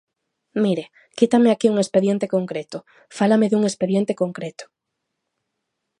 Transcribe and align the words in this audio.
Mire, 0.63 0.85
quítame 1.17 1.49
aquí 1.51 1.67
un 1.73 1.77
expediente 1.83 2.27
concreto, 2.35 2.77
fálame 3.17 3.47
dun 3.51 3.63
expediente 3.69 4.13
concreto. 4.21 4.63